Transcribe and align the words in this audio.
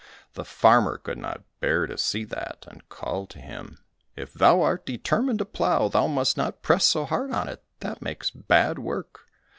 The 0.33 0.45
farmer 0.45 0.97
could 0.97 1.19
not 1.19 1.43
bear 1.59 1.85
to 1.85 1.95
see 1.95 2.23
that, 2.23 2.65
and 2.67 2.89
called 2.89 3.29
to 3.29 3.39
him, 3.39 3.83
"If 4.15 4.33
thou 4.33 4.63
art 4.63 4.83
determined 4.83 5.37
to 5.37 5.45
plough, 5.45 5.89
thou 5.89 6.07
must 6.07 6.35
not 6.37 6.63
press 6.63 6.85
so 6.85 7.05
hard 7.05 7.29
on 7.29 7.47
it, 7.47 7.61
that 7.81 8.01
makes 8.01 8.31
bad 8.31 8.79
work." 8.79 9.27